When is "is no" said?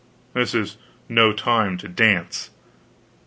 0.55-1.31